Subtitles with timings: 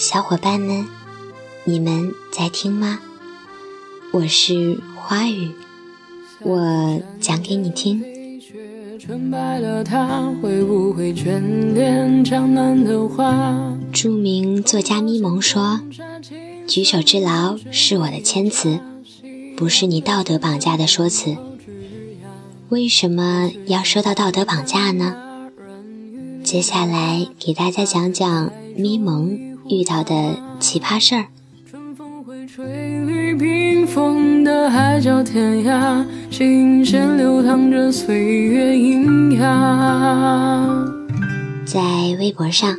[0.00, 0.86] 小伙伴们，
[1.64, 3.00] 你们在听吗？
[4.12, 5.50] 我是花语，
[6.38, 8.00] 我讲给你听。
[13.92, 15.80] 著名作家咪蒙说
[16.68, 18.78] ：“举手之劳是我的谦词，
[19.56, 21.36] 不是你道德绑架的说辞。
[22.68, 25.16] 为什么要说到道德绑架呢？
[26.44, 31.26] 接下来给大家讲讲咪蒙遇到的奇葩事儿。”
[33.86, 40.84] 风的海角天涯，琴弦流淌着岁月喑哑。
[41.64, 41.80] 在
[42.18, 42.78] 微博上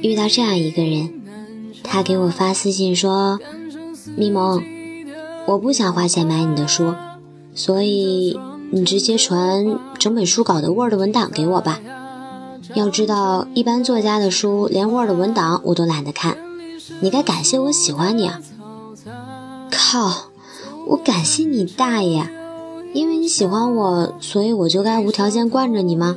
[0.00, 1.10] 遇到这样一个人，
[1.82, 3.38] 他给我发私信说
[4.16, 4.62] ：“咪蒙，
[5.46, 6.94] 我不想花钱买你的书，
[7.54, 8.38] 所以
[8.70, 11.80] 你直接传整本书稿的 Word 文档给我吧。
[12.74, 16.36] 要知道，一般作家的书连 Word 文档我都懒得看，
[17.00, 18.40] 你该感谢我喜欢你啊。”
[19.70, 20.30] 靠！
[20.88, 22.26] 我感谢你大爷！
[22.92, 26.16] 因为你喜欢我，所以我就该无条件惯着你吗？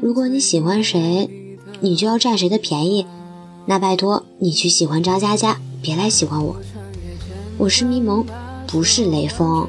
[0.00, 3.06] 如果你喜欢谁，你就要占谁的便宜。
[3.66, 6.56] 那拜托你去喜欢张佳佳，别来喜欢我。
[7.56, 8.24] 我是迷蒙，
[8.66, 9.66] 不是雷锋。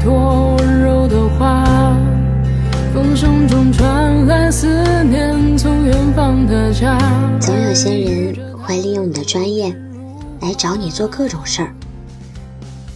[0.00, 1.05] 总有
[7.76, 9.76] 有些人会利用你的专业。
[10.40, 11.74] 来找你做各种事儿。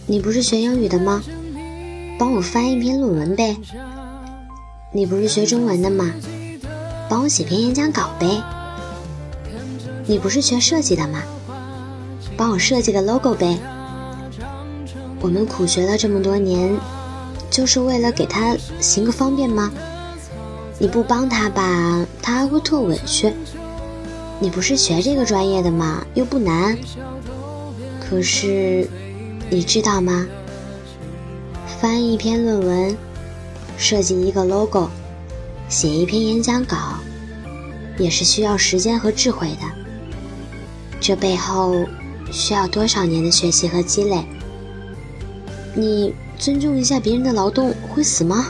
[0.07, 1.21] 你不是学英语的吗？
[2.17, 3.55] 帮我翻一篇论文呗。
[4.91, 6.11] 你不是学中文的吗？
[7.07, 8.41] 帮我写篇演讲稿呗。
[10.07, 11.21] 你不是学设计的吗？
[12.35, 13.59] 帮我设计个 logo 呗。
[15.19, 16.75] 我们苦学了这么多年，
[17.51, 19.71] 就是为了给他行个方便吗？
[20.79, 23.31] 你不帮他吧，他还会特委屈。
[24.41, 26.03] 你不是学这个专业的吗？
[26.15, 26.75] 又不难。
[27.99, 28.89] 可是，
[29.51, 30.25] 你知道吗？
[31.79, 32.97] 翻译一篇论文，
[33.77, 34.89] 设计一个 logo，
[35.69, 36.75] 写一篇演讲稿，
[37.99, 39.57] 也是需要时间和智慧的。
[40.99, 41.85] 这背后
[42.31, 44.25] 需要多少年的学习和积累？
[45.75, 48.47] 你尊重一下别人的劳动会死吗？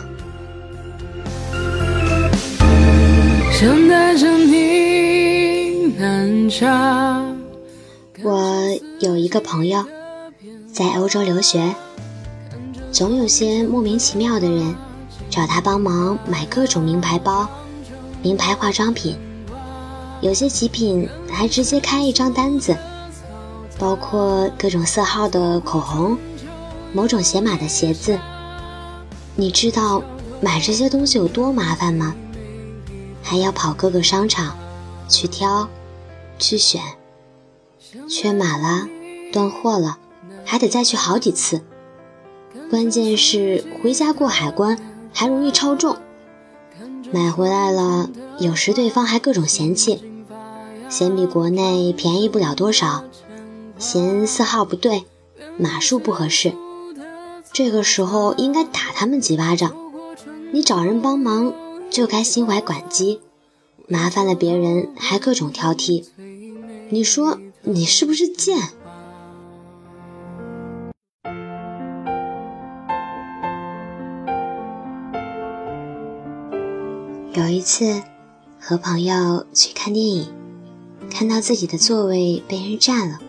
[3.52, 4.91] 想带着你。
[8.24, 9.86] 我有一个朋友
[10.74, 11.76] 在欧洲留学，
[12.92, 14.76] 总有些莫名其妙的人
[15.30, 17.48] 找他帮忙买各种名牌包、
[18.24, 19.16] 名牌化妆品，
[20.22, 22.76] 有些极品还直接开一张单子，
[23.78, 26.18] 包括各种色号的口红、
[26.94, 28.18] 某种鞋码的鞋子。
[29.36, 30.02] 你知道
[30.42, 32.16] 买这些东西有多麻烦吗？
[33.22, 34.58] 还要跑各个商场
[35.08, 35.70] 去挑、
[36.42, 36.82] 去选。
[38.10, 38.88] 缺码了，
[39.32, 40.00] 断货了，
[40.44, 41.62] 还得再去好几次。
[42.70, 44.78] 关键是回家过海关
[45.14, 45.98] 还容易超重，
[47.12, 48.10] 买回来了，
[48.40, 50.02] 有时对方还各种嫌弃，
[50.90, 53.04] 嫌比国内便宜不了多少，
[53.78, 55.04] 嫌色号不对，
[55.58, 56.54] 码数不合适。
[57.52, 59.76] 这个时候应该打他们几巴掌，
[60.54, 61.54] 你找人帮忙
[61.90, 63.20] 就该心怀感激，
[63.88, 66.06] 麻烦了别人还各种挑剔，
[66.94, 67.40] 你说？
[67.64, 68.58] 你是不是贱？
[77.32, 78.02] 有一次
[78.60, 80.28] 和朋友去看电影，
[81.10, 83.20] 看到自己的座位被人占了，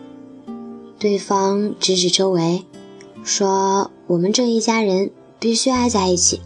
[0.99, 2.65] 对方指指周围，
[3.23, 5.09] 说：“我们这一家人
[5.39, 6.41] 必须挨在一起，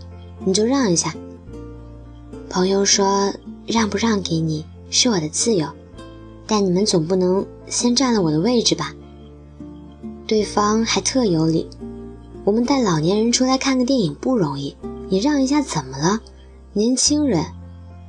[0.46, 1.16] 你就让一下。”
[2.48, 3.34] 朋友说
[3.66, 5.68] ：“让不让给你是我的自由。”
[6.48, 8.94] 但你们总不能先占了我的位置吧？
[10.26, 11.68] 对方还特有理，
[12.46, 14.76] 我们带老年人出来看个电影不容易，
[15.10, 16.22] 你让一下怎么了？
[16.72, 17.44] 年轻人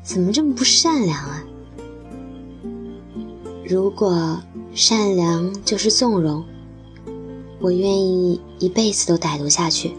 [0.02, 1.44] 怎么这么不善良啊？
[3.64, 4.38] 如果
[4.72, 6.44] 善良就是纵容，
[7.60, 9.92] 我愿意一辈子都歹毒下去。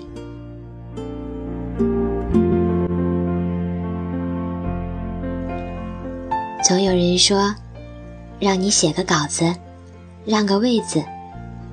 [6.63, 7.53] 总有人说。
[8.39, 9.53] 让你写个稿子，
[10.25, 11.03] 让个位子，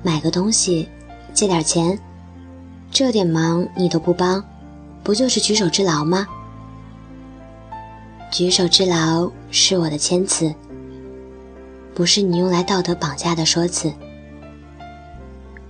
[0.03, 0.89] 买个东西，
[1.33, 1.97] 借点钱，
[2.91, 4.43] 这点忙你都不帮，
[5.03, 6.27] 不就是举手之劳吗？
[8.29, 10.53] 举手之劳是我的谦词，
[11.95, 13.93] 不是你用来道德绑架的说辞。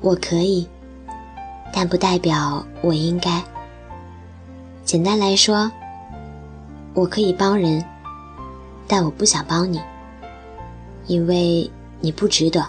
[0.02, 0.68] 我可以，
[1.72, 3.44] 但不代表我应该。
[4.84, 5.72] 简单来说，
[6.94, 7.84] 我可以帮人，
[8.88, 9.80] 但我不想帮你。
[11.08, 11.70] 因为
[12.00, 12.66] 你不值得。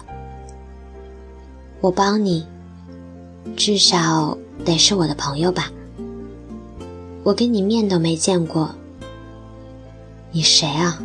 [1.81, 2.45] 我帮你，
[3.55, 5.71] 至少得是我的朋友吧。
[7.23, 8.69] 我跟你面都没见过，
[10.31, 11.01] 你谁啊？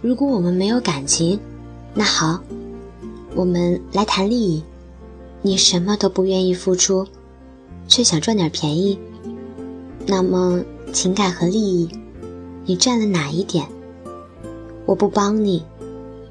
[0.00, 1.38] 如果我们没有感情，
[1.94, 2.40] 那好，
[3.34, 4.62] 我们来谈利益。
[5.44, 7.04] 你什么都不愿意付出，
[7.88, 8.96] 却想赚点便宜，
[10.06, 10.62] 那么
[10.92, 11.88] 情感和利益，
[12.64, 13.66] 你占了哪一点？
[14.86, 15.64] 我不帮你，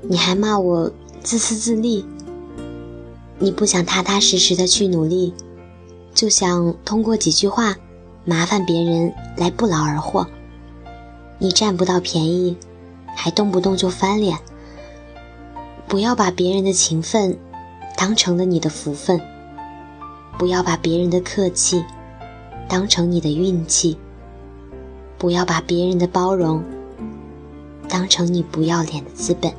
[0.02, 2.06] 你还骂我自私自利。
[3.40, 5.34] 你不想踏踏实实的去努力，
[6.14, 7.76] 就想通过几句话
[8.24, 10.28] 麻烦别人来不劳而获。
[11.40, 12.56] 你占不到便宜，
[13.16, 14.38] 还动不动就翻脸。
[15.88, 17.38] 不要把别人的情分
[17.98, 19.20] 当成了你的福分，
[20.38, 21.84] 不要把别人的客气
[22.70, 23.98] 当成你的运气，
[25.18, 26.64] 不要把别人的包容。
[27.90, 29.52] 当成你不要脸的资本。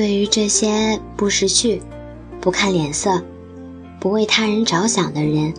[0.00, 1.82] 对于这些不识趣、
[2.40, 3.22] 不看脸色、
[4.00, 5.52] 不为他人着想的人，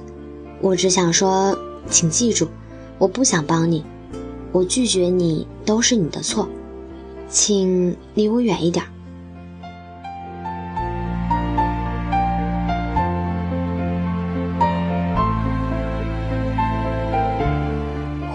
[0.62, 1.56] 我只想说，
[1.88, 2.48] 请记住，
[2.98, 3.86] 我不想帮你，
[4.52, 6.50] 我拒绝你都是你的错，
[7.30, 8.84] 请离我远一点。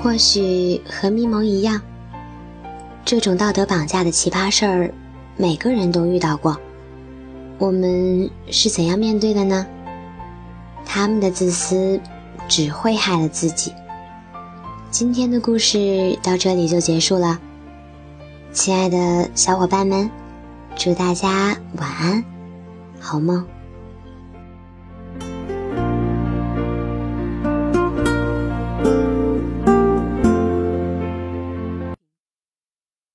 [0.01, 1.83] 或许和咪蒙一样。
[3.05, 4.95] 这种道德绑架的奇葩事儿，
[5.39, 6.59] 每个人都遇到过。
[7.59, 9.67] 我们是怎样面对的呢？
[10.85, 12.01] 他们的自私
[12.49, 13.73] 只会害了自己。
[14.91, 17.39] 今天的故事到这里就结束了，
[18.53, 20.11] 亲爱的小伙伴们，
[20.75, 22.25] 祝大家晚安，
[22.99, 23.47] 好梦。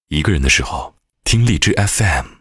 [0.07, 0.93] 一个人的时候，
[1.31, 2.40] 听荔枝 FM。